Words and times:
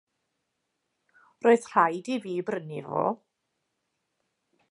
Roedd 1.47 1.67
rhaid 1.73 2.09
i 2.15 2.17
fi 2.25 2.33
'i 2.39 2.47
brynu 2.49 2.81
fo. 2.89 3.05